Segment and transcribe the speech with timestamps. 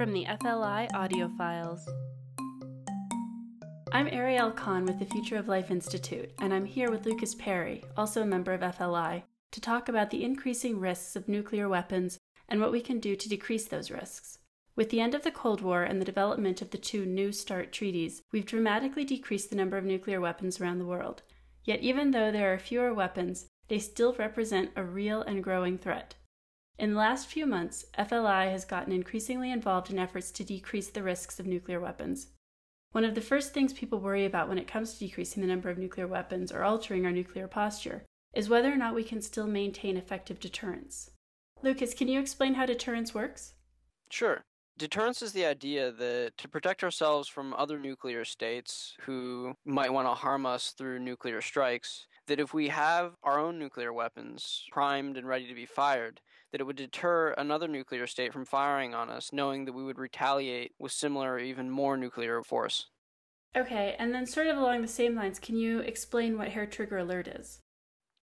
[0.00, 1.86] From the FLI audio files.
[3.92, 7.84] I'm Ariel Conn with the Future of Life Institute, and I'm here with Lucas Perry,
[7.98, 12.18] also a member of FLI, to talk about the increasing risks of nuclear weapons
[12.48, 14.38] and what we can do to decrease those risks.
[14.74, 17.70] With the end of the Cold War and the development of the two New START
[17.70, 21.20] treaties, we've dramatically decreased the number of nuclear weapons around the world.
[21.64, 26.14] Yet, even though there are fewer weapons, they still represent a real and growing threat.
[26.80, 31.02] In the last few months, FLI has gotten increasingly involved in efforts to decrease the
[31.02, 32.28] risks of nuclear weapons.
[32.92, 35.68] One of the first things people worry about when it comes to decreasing the number
[35.68, 39.46] of nuclear weapons or altering our nuclear posture is whether or not we can still
[39.46, 41.10] maintain effective deterrence.
[41.62, 43.52] Lucas, can you explain how deterrence works?
[44.08, 44.42] Sure.
[44.78, 50.08] Deterrence is the idea that to protect ourselves from other nuclear states who might want
[50.08, 55.16] to harm us through nuclear strikes, that if we have our own nuclear weapons primed
[55.16, 56.20] and ready to be fired,
[56.52, 59.98] that it would deter another nuclear state from firing on us, knowing that we would
[59.98, 62.86] retaliate with similar or even more nuclear force.
[63.56, 66.98] Okay, and then sort of along the same lines, can you explain what hair trigger
[66.98, 67.58] alert is?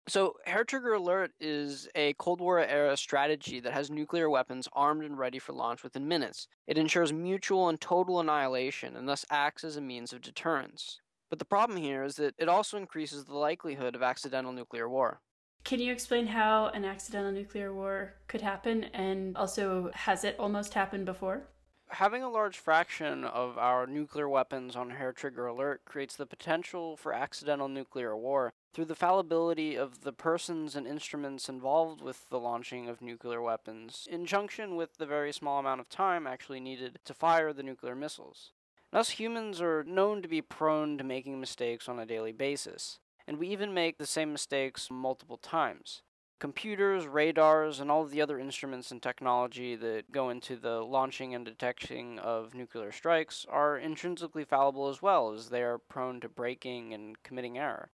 [0.09, 5.03] So, Hair Trigger Alert is a Cold War era strategy that has nuclear weapons armed
[5.03, 6.47] and ready for launch within minutes.
[6.69, 11.01] It ensures mutual and total annihilation and thus acts as a means of deterrence.
[11.37, 15.21] But the problem here is that it also increases the likelihood of accidental nuclear war.
[15.65, 20.73] Can you explain how an accidental nuclear war could happen and also has it almost
[20.73, 21.43] happened before?
[21.89, 26.97] Having a large fraction of our nuclear weapons on hair trigger alert creates the potential
[26.97, 32.41] for accidental nuclear war through the fallibility of the persons and instruments involved with the
[32.41, 36.99] launching of nuclear weapons, in junction with the very small amount of time actually needed
[37.05, 38.53] to fire the nuclear missiles.
[38.93, 43.39] Us humans are known to be prone to making mistakes on a daily basis and
[43.39, 46.03] we even make the same mistakes multiple times.
[46.39, 51.35] Computers, radars, and all of the other instruments and technology that go into the launching
[51.35, 56.29] and detecting of nuclear strikes are intrinsically fallible as well, as they are prone to
[56.29, 57.91] breaking and committing error.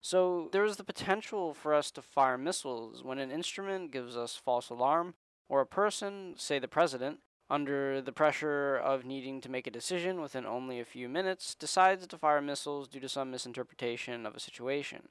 [0.00, 4.36] So there is the potential for us to fire missiles when an instrument gives us
[4.36, 5.14] false alarm,
[5.48, 7.18] or a person, say the president,
[7.50, 12.06] under the pressure of needing to make a decision within only a few minutes, decides
[12.06, 15.08] to fire missiles due to some misinterpretation of a situation.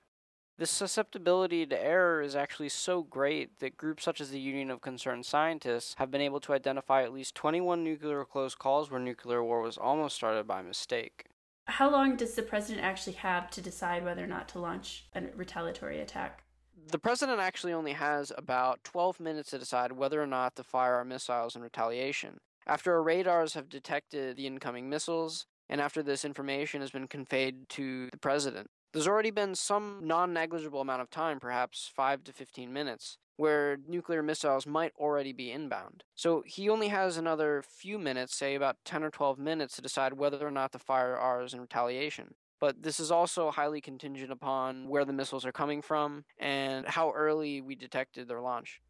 [0.58, 4.82] This susceptibility to error is actually so great that groups such as the Union of
[4.82, 9.42] Concerned Scientists have been able to identify at least 21 nuclear close calls where nuclear
[9.42, 11.28] war was almost started by mistake.
[11.68, 15.22] How long does the president actually have to decide whether or not to launch a
[15.36, 16.44] retaliatory attack?
[16.92, 20.96] The president actually only has about 12 minutes to decide whether or not to fire
[20.96, 22.40] our missiles in retaliation.
[22.66, 27.70] After our radars have detected the incoming missiles, and after this information has been conveyed
[27.70, 32.34] to the president, there's already been some non negligible amount of time, perhaps 5 to
[32.34, 36.04] 15 minutes, where nuclear missiles might already be inbound.
[36.16, 40.14] So he only has another few minutes, say about 10 or 12 minutes, to decide
[40.14, 44.88] whether or not to fire ours in retaliation but this is also highly contingent upon
[44.88, 48.82] where the missiles are coming from and how early we detected their launch.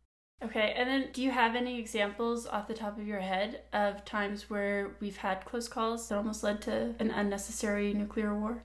[0.42, 4.06] Okay, and then do you have any examples off the top of your head of
[4.06, 8.64] times where we've had close calls that almost led to an unnecessary nuclear war?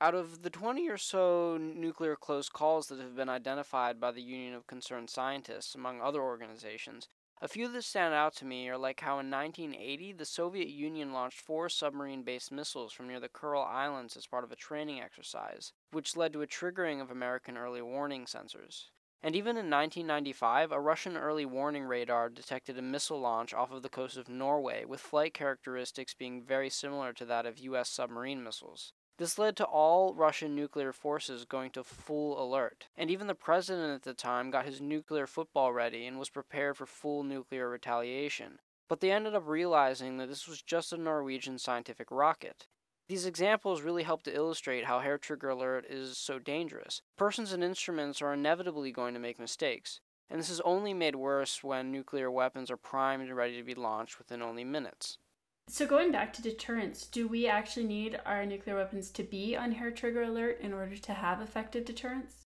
[0.00, 4.22] Out of the 20 or so nuclear close calls that have been identified by the
[4.22, 7.08] Union of Concerned Scientists, among other organizations,
[7.40, 11.12] a few that stand out to me are like how in 1980 the Soviet Union
[11.12, 15.00] launched four submarine based missiles from near the Kuril Islands as part of a training
[15.00, 18.86] exercise, which led to a triggering of American early warning sensors.
[19.22, 23.82] And even in 1995, a Russian early warning radar detected a missile launch off of
[23.82, 27.88] the coast of Norway, with flight characteristics being very similar to that of U.S.
[27.88, 28.92] submarine missiles.
[29.18, 33.92] This led to all Russian nuclear forces going to full alert, and even the president
[33.92, 38.60] at the time got his nuclear football ready and was prepared for full nuclear retaliation.
[38.88, 42.68] But they ended up realizing that this was just a Norwegian scientific rocket.
[43.08, 47.02] These examples really help to illustrate how hair trigger alert is so dangerous.
[47.16, 50.00] Persons and instruments are inevitably going to make mistakes,
[50.30, 53.74] and this is only made worse when nuclear weapons are primed and ready to be
[53.74, 55.18] launched within only minutes.
[55.70, 59.72] So, going back to deterrence, do we actually need our nuclear weapons to be on
[59.72, 62.46] hair trigger alert in order to have effective deterrence?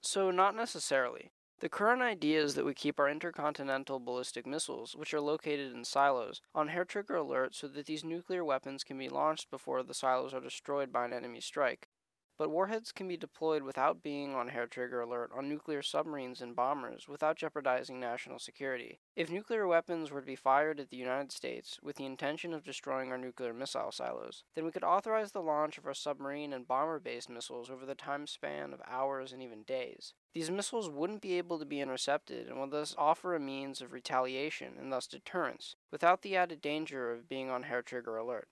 [0.00, 1.30] So, not necessarily.
[1.60, 5.84] The current idea is that we keep our intercontinental ballistic missiles, which are located in
[5.84, 9.92] silos, on hair trigger alert so that these nuclear weapons can be launched before the
[9.92, 11.88] silos are destroyed by an enemy strike.
[12.36, 16.56] But warheads can be deployed without being on hair trigger alert on nuclear submarines and
[16.56, 18.98] bombers without jeopardizing national security.
[19.14, 22.64] If nuclear weapons were to be fired at the United States with the intention of
[22.64, 26.66] destroying our nuclear missile silos, then we could authorize the launch of our submarine and
[26.66, 30.14] bomber based missiles over the time span of hours and even days.
[30.34, 33.92] These missiles wouldn't be able to be intercepted and would thus offer a means of
[33.92, 38.48] retaliation and thus deterrence, without the added danger of being on hair trigger alert.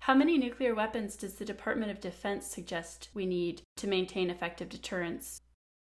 [0.00, 4.68] How many nuclear weapons does the Department of Defense suggest we need to maintain effective
[4.68, 5.40] deterrence?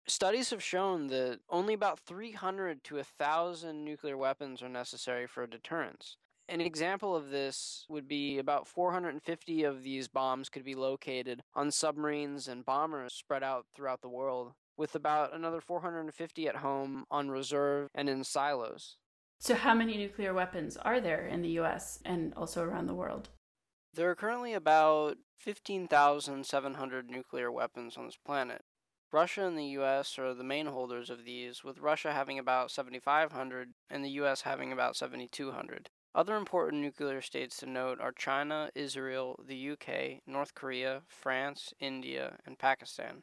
[0.08, 5.50] Studies have shown that only about 300 to 1,000 nuclear weapons are necessary for a
[5.50, 6.16] deterrence.
[6.48, 11.70] An example of this would be about 450 of these bombs could be located on
[11.70, 17.30] submarines and bombers spread out throughout the world, with about another 450 at home on
[17.30, 18.96] reserve and in silos.
[19.38, 23.28] So, how many nuclear weapons are there in the US and also around the world?
[23.94, 28.62] There are currently about 15,700 nuclear weapons on this planet.
[29.10, 33.72] Russia and the US are the main holders of these, with Russia having about 7,500
[33.88, 35.88] and the US having about 7,200.
[36.14, 42.38] Other important nuclear states to note are China, Israel, the UK, North Korea, France, India,
[42.44, 43.22] and Pakistan.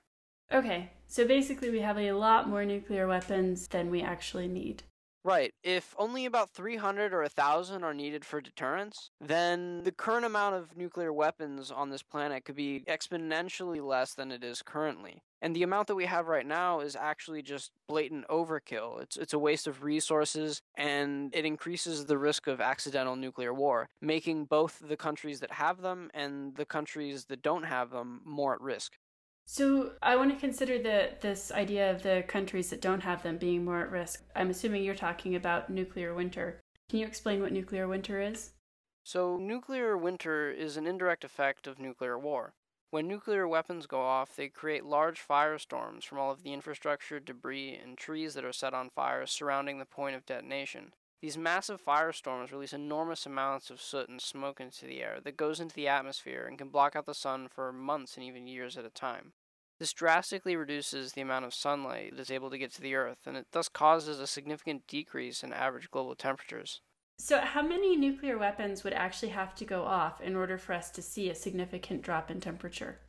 [0.52, 4.84] Okay, so basically we have a lot more nuclear weapons than we actually need.
[5.26, 5.56] Right.
[5.64, 10.78] If only about 300 or 1,000 are needed for deterrence, then the current amount of
[10.78, 15.24] nuclear weapons on this planet could be exponentially less than it is currently.
[15.42, 19.02] And the amount that we have right now is actually just blatant overkill.
[19.02, 23.90] It's, it's a waste of resources and it increases the risk of accidental nuclear war,
[24.02, 28.54] making both the countries that have them and the countries that don't have them more
[28.54, 29.00] at risk.
[29.46, 33.38] So I want to consider the this idea of the countries that don't have them
[33.38, 34.24] being more at risk.
[34.36, 36.62] I'm assuming you're talking about nuclear winter.
[36.90, 38.52] Can you explain what nuclear winter is?
[39.04, 42.54] So, nuclear winter is an indirect effect of nuclear war.
[42.90, 47.76] When nuclear weapons go off, they create large firestorms from all of the infrastructure, debris,
[47.76, 50.94] and trees that are set on fire surrounding the point of detonation.
[51.26, 55.60] These massive firestorms release enormous amounts of soot and smoke into the air that goes
[55.60, 58.86] into the atmosphere and can block out the sun for months and even years at
[58.86, 59.34] a time.
[59.80, 63.26] This drastically reduces the amount of sunlight that is able to get to the Earth,
[63.26, 66.82] and it thus causes a significant decrease in average global temperatures.
[67.18, 70.92] So, how many nuclear weapons would actually have to go off in order for us
[70.92, 73.00] to see a significant drop in temperature?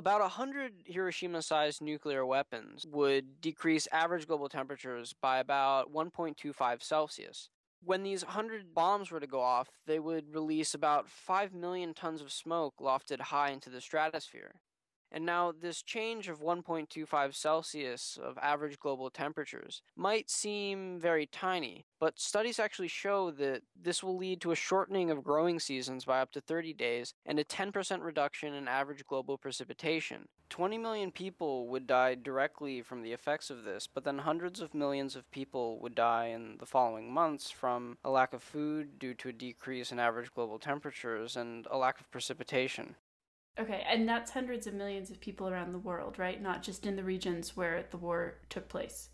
[0.00, 7.50] About 100 Hiroshima sized nuclear weapons would decrease average global temperatures by about 1.25 Celsius.
[7.84, 12.22] When these 100 bombs were to go off, they would release about 5 million tons
[12.22, 14.54] of smoke lofted high into the stratosphere.
[15.12, 21.84] And now, this change of 1.25 Celsius of average global temperatures might seem very tiny,
[21.98, 26.20] but studies actually show that this will lead to a shortening of growing seasons by
[26.20, 30.28] up to 30 days and a 10% reduction in average global precipitation.
[30.48, 34.74] 20 million people would die directly from the effects of this, but then hundreds of
[34.74, 39.14] millions of people would die in the following months from a lack of food due
[39.14, 42.96] to a decrease in average global temperatures and a lack of precipitation.
[43.58, 46.40] Okay, and that's hundreds of millions of people around the world, right?
[46.42, 49.10] Not just in the regions where the war took place.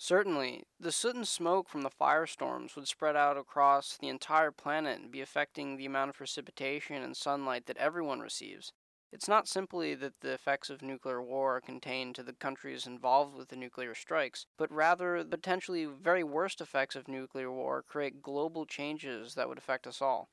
[0.00, 5.00] Certainly, the soot and smoke from the firestorms would spread out across the entire planet
[5.00, 8.74] and be affecting the amount of precipitation and sunlight that everyone receives.
[9.10, 13.34] It's not simply that the effects of nuclear war are contained to the countries involved
[13.34, 18.20] with the nuclear strikes, but rather the potentially very worst effects of nuclear war create
[18.20, 20.28] global changes that would affect us all.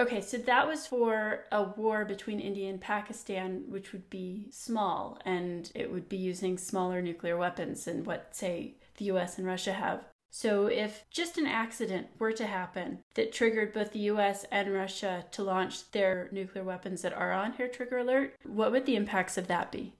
[0.00, 5.18] Okay, so that was for a war between India and Pakistan, which would be small,
[5.26, 9.74] and it would be using smaller nuclear weapons than what, say, the US and Russia
[9.74, 10.06] have.
[10.30, 15.26] So, if just an accident were to happen that triggered both the US and Russia
[15.32, 19.36] to launch their nuclear weapons that are on hair trigger alert, what would the impacts
[19.36, 19.96] of that be?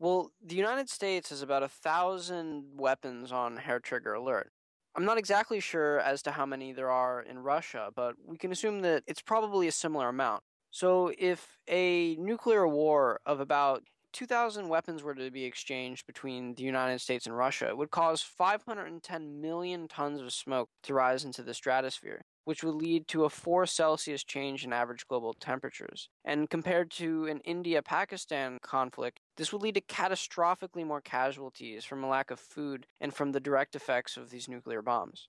[0.00, 4.50] Well, the United States has about a thousand weapons on hair trigger alert.
[4.96, 8.52] I'm not exactly sure as to how many there are in Russia, but we can
[8.52, 10.44] assume that it's probably a similar amount.
[10.70, 16.62] So, if a nuclear war of about 2,000 weapons were to be exchanged between the
[16.62, 21.42] United States and Russia, it would cause 510 million tons of smoke to rise into
[21.42, 26.08] the stratosphere which would lead to a 4 Celsius change in average global temperatures.
[26.24, 32.04] And compared to an India Pakistan conflict, this would lead to catastrophically more casualties from
[32.04, 35.28] a lack of food and from the direct effects of these nuclear bombs.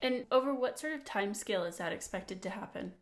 [0.00, 2.92] And over what sort of time scale is that expected to happen?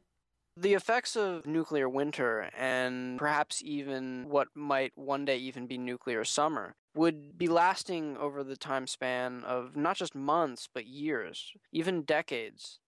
[0.57, 6.25] The effects of nuclear winter and perhaps even what might one day even be nuclear
[6.25, 12.03] summer would be lasting over the time span of not just months, but years, even
[12.03, 12.81] decades.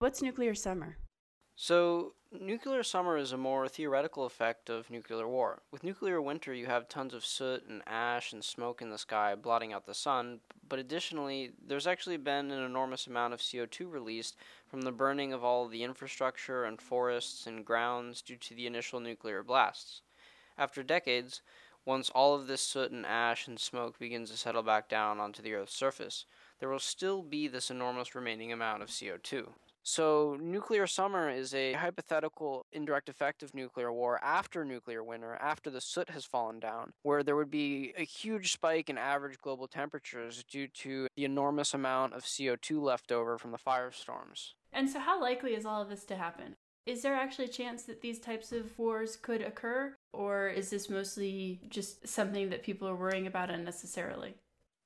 [0.00, 0.96] What's nuclear summer?
[1.54, 5.62] So, nuclear summer is a more theoretical effect of nuclear war.
[5.70, 9.34] With nuclear winter, you have tons of soot and ash and smoke in the sky
[9.34, 14.36] blotting out the sun, but additionally, there's actually been an enormous amount of CO2 released
[14.66, 18.66] from the burning of all of the infrastructure and forests and grounds due to the
[18.66, 20.00] initial nuclear blasts.
[20.56, 21.42] After decades,
[21.84, 25.42] once all of this soot and ash and smoke begins to settle back down onto
[25.42, 26.24] the Earth's surface,
[26.60, 29.48] there will still be this enormous remaining amount of CO2.
[29.84, 35.70] So, nuclear summer is a hypothetical indirect effect of nuclear war after nuclear winter, after
[35.70, 39.66] the soot has fallen down, where there would be a huge spike in average global
[39.66, 44.52] temperatures due to the enormous amount of CO2 left over from the firestorms.
[44.72, 46.54] And so, how likely is all of this to happen?
[46.86, 50.90] Is there actually a chance that these types of wars could occur, or is this
[50.90, 54.34] mostly just something that people are worrying about unnecessarily?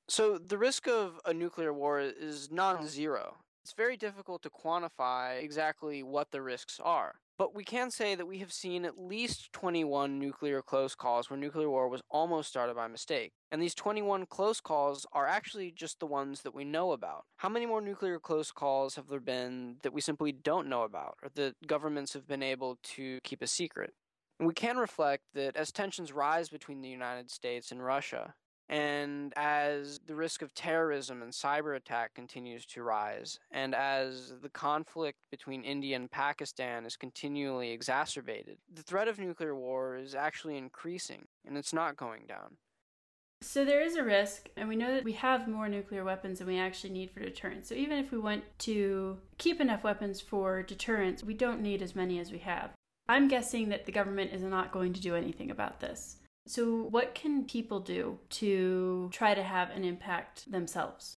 [0.07, 3.37] So, the risk of a nuclear war is non zero.
[3.67, 7.15] It's very difficult to quantify exactly what the risks are.
[7.37, 11.37] But we can say that we have seen at least 21 nuclear close calls where
[11.37, 13.33] nuclear war was almost started by mistake.
[13.51, 17.25] And these 21 close calls are actually just the ones that we know about.
[17.35, 21.17] How many more nuclear close calls have there been that we simply don't know about
[21.21, 23.93] or that governments have been able to keep a secret?
[24.39, 28.33] And we can reflect that as tensions rise between the United States and Russia,
[28.69, 34.49] and as the risk of terrorism and cyber attack continues to rise, and as the
[34.49, 40.57] conflict between India and Pakistan is continually exacerbated, the threat of nuclear war is actually
[40.57, 42.57] increasing, and it's not going down.
[43.41, 46.47] So there is a risk, and we know that we have more nuclear weapons than
[46.47, 47.69] we actually need for deterrence.
[47.69, 51.95] So even if we want to keep enough weapons for deterrence, we don't need as
[51.95, 52.71] many as we have.
[53.07, 56.17] I'm guessing that the government is not going to do anything about this.
[56.47, 61.17] So, what can people do to try to have an impact themselves?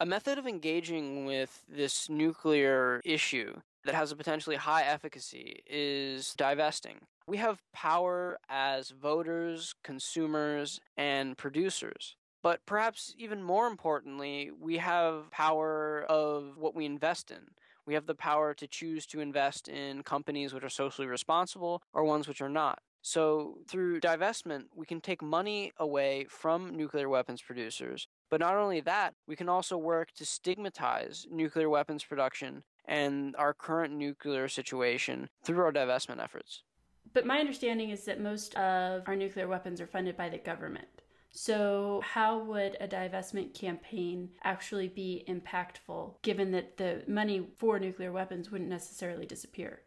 [0.00, 6.34] A method of engaging with this nuclear issue that has a potentially high efficacy is
[6.38, 7.00] divesting.
[7.26, 12.16] We have power as voters, consumers, and producers.
[12.42, 17.48] But perhaps even more importantly, we have power of what we invest in.
[17.86, 22.04] We have the power to choose to invest in companies which are socially responsible or
[22.04, 22.80] ones which are not.
[23.06, 28.08] So, through divestment, we can take money away from nuclear weapons producers.
[28.30, 33.52] But not only that, we can also work to stigmatize nuclear weapons production and our
[33.52, 36.62] current nuclear situation through our divestment efforts.
[37.12, 40.88] But my understanding is that most of our nuclear weapons are funded by the government.
[41.30, 48.12] So, how would a divestment campaign actually be impactful given that the money for nuclear
[48.12, 49.82] weapons wouldn't necessarily disappear?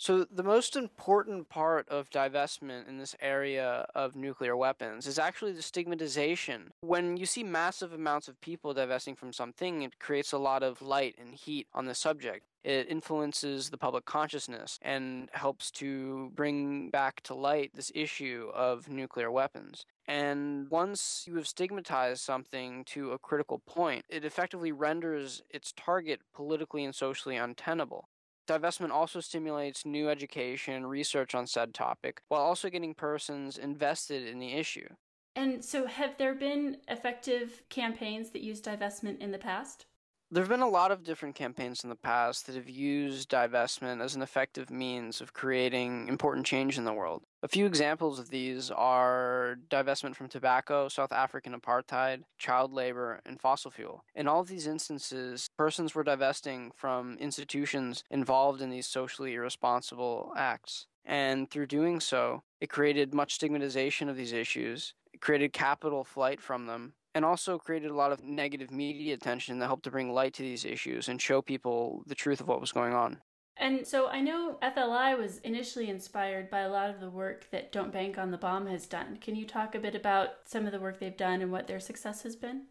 [0.00, 5.50] So, the most important part of divestment in this area of nuclear weapons is actually
[5.50, 6.70] the stigmatization.
[6.82, 10.80] When you see massive amounts of people divesting from something, it creates a lot of
[10.80, 12.44] light and heat on the subject.
[12.62, 18.88] It influences the public consciousness and helps to bring back to light this issue of
[18.88, 19.84] nuclear weapons.
[20.06, 26.20] And once you have stigmatized something to a critical point, it effectively renders its target
[26.32, 28.08] politically and socially untenable.
[28.48, 34.38] Divestment also stimulates new education, research on said topic, while also getting persons invested in
[34.38, 34.88] the issue.
[35.34, 39.86] And so, have there been effective campaigns that use divestment in the past?
[40.30, 44.02] There have been a lot of different campaigns in the past that have used divestment
[44.02, 47.22] as an effective means of creating important change in the world.
[47.42, 53.40] A few examples of these are divestment from tobacco, South African apartheid, child labor, and
[53.40, 54.04] fossil fuel.
[54.14, 60.34] In all of these instances, persons were divesting from institutions involved in these socially irresponsible
[60.36, 60.88] acts.
[61.06, 66.42] And through doing so, it created much stigmatization of these issues, it created capital flight
[66.42, 70.12] from them, and also created a lot of negative media attention that helped to bring
[70.12, 73.20] light to these issues and show people the truth of what was going on.
[73.56, 77.72] And so I know FLI was initially inspired by a lot of the work that
[77.72, 79.18] Don't Bank on the Bomb has done.
[79.20, 81.80] Can you talk a bit about some of the work they've done and what their
[81.80, 82.66] success has been?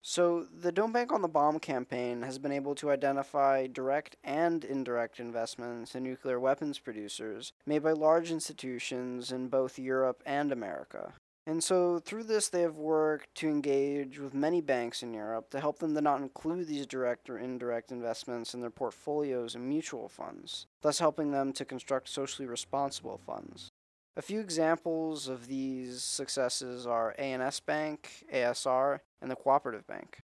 [0.00, 4.64] So, the Don't Bank on the Bomb campaign has been able to identify direct and
[4.64, 11.12] indirect investments in nuclear weapons producers made by large institutions in both Europe and America.
[11.44, 15.58] And so, through this, they have worked to engage with many banks in Europe to
[15.58, 20.08] help them to not include these direct or indirect investments in their portfolios and mutual
[20.08, 23.72] funds, thus helping them to construct socially responsible funds.
[24.16, 30.20] A few examples of these successes are A&S Bank, ASR, and the Cooperative Bank.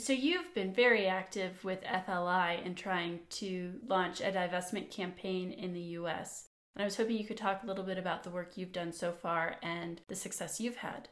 [0.00, 5.74] So, you've been very active with FLI in trying to launch a divestment campaign in
[5.74, 6.49] the US.
[6.74, 8.92] And I was hoping you could talk a little bit about the work you've done
[8.92, 11.08] so far and the success you've had.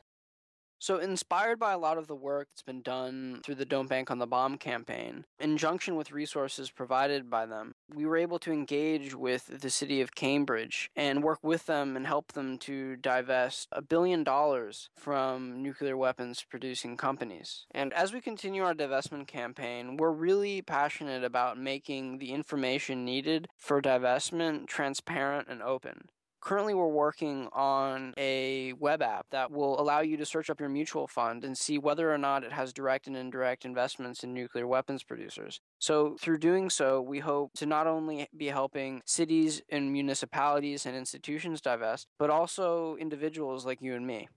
[0.80, 4.12] So, inspired by a lot of the work that's been done through the Don't Bank
[4.12, 8.52] on the Bomb campaign, in conjunction with resources provided by them, we were able to
[8.52, 13.68] engage with the city of Cambridge and work with them and help them to divest
[13.72, 17.66] a billion dollars from nuclear weapons producing companies.
[17.70, 23.48] And as we continue our divestment campaign, we're really passionate about making the information needed
[23.56, 26.08] for divestment transparent and open.
[26.40, 30.68] Currently, we're working on a web app that will allow you to search up your
[30.68, 34.66] mutual fund and see whether or not it has direct and indirect investments in nuclear
[34.66, 35.60] weapons producers.
[35.78, 40.96] So, through doing so, we hope to not only be helping cities and municipalities and
[40.96, 44.28] institutions divest, but also individuals like you and me.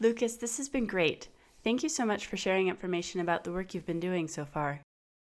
[0.00, 1.28] Lucas, this has been great.
[1.64, 4.82] Thank you so much for sharing information about the work you've been doing so far.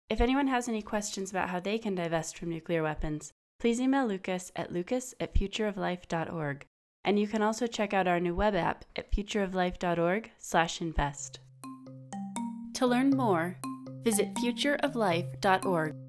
[0.10, 4.06] If anyone has any questions about how they can divest from nuclear weapons, please email
[4.06, 6.66] Lucas at lucas at futureoflife.org.
[7.04, 11.40] And you can also check out our new web app at futureoflife.org slash invest.
[12.76, 13.58] To learn more,
[14.04, 16.07] visit futureoflife.org.